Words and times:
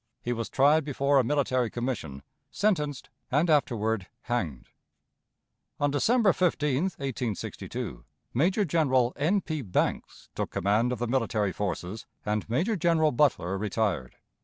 He 0.23 0.33
was 0.33 0.49
tried 0.49 0.83
before 0.83 1.19
a 1.19 1.23
military 1.23 1.69
commission, 1.69 2.23
sentenced, 2.49 3.11
and 3.29 3.51
afterward 3.51 4.07
hanged. 4.21 4.69
On 5.79 5.91
December 5.91 6.33
15, 6.33 6.85
1862, 6.85 8.03
Major 8.33 8.65
General 8.65 9.13
N. 9.15 9.41
P. 9.41 9.61
Banks 9.61 10.29
took 10.33 10.49
command 10.49 10.91
of 10.91 10.97
the 10.97 11.05
military 11.07 11.51
forces, 11.51 12.07
and 12.25 12.49
Major 12.49 12.75
General 12.75 13.11
Butler 13.11 13.59
retired. 13.59 14.15